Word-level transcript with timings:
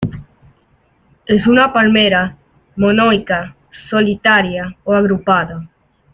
Es 1.27 1.45
una 1.45 1.71
palmera 1.71 2.35
monoica, 2.75 3.55
solitaria 3.87 4.75
o 4.83 4.95
agrupada. 4.95 5.69